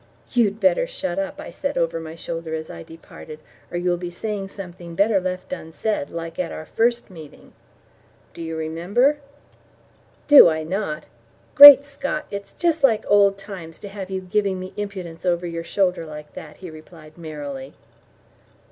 "You'd 0.31 0.59
better 0.59 0.87
shut 0.87 1.19
up," 1.19 1.39
I 1.39 1.51
said 1.51 1.77
over 1.77 1.99
my 1.99 2.15
shoulder 2.15 2.55
as 2.55 2.71
I 2.71 2.81
departed, 2.81 3.39
"or 3.69 3.77
you 3.77 3.91
will 3.91 3.97
be 3.99 4.09
saying 4.09 4.47
something 4.49 4.95
better 4.95 5.19
left 5.21 5.53
unsaid, 5.53 6.09
like 6.09 6.39
at 6.39 6.51
our 6.51 6.65
first 6.65 7.11
meeting. 7.11 7.53
Do 8.33 8.41
you 8.41 8.57
remember?" 8.57 9.19
"Do 10.27 10.49
I 10.49 10.63
not? 10.63 11.05
Great 11.53 11.85
Scot, 11.85 12.25
it's 12.31 12.53
just 12.53 12.83
like 12.83 13.05
old 13.09 13.37
times 13.37 13.77
to 13.77 13.89
have 13.89 14.09
you 14.09 14.21
giving 14.21 14.59
me 14.59 14.73
impudence 14.75 15.23
over 15.23 15.45
your 15.45 15.63
shoulder 15.63 16.03
like 16.03 16.33
that!" 16.33 16.57
he 16.57 16.71
replied 16.71 17.15
merrily. 17.15 17.75